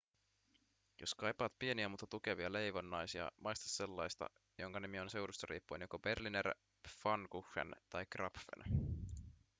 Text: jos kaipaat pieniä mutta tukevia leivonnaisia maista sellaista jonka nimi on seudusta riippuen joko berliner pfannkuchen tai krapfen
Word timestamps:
jos 1.01 1.15
kaipaat 1.15 1.53
pieniä 1.59 1.89
mutta 1.89 2.07
tukevia 2.07 2.53
leivonnaisia 2.53 3.31
maista 3.41 3.69
sellaista 3.69 4.29
jonka 4.57 4.79
nimi 4.79 4.99
on 4.99 5.09
seudusta 5.09 5.47
riippuen 5.49 5.81
joko 5.81 5.99
berliner 5.99 6.53
pfannkuchen 6.87 7.75
tai 7.89 8.05
krapfen 8.09 8.65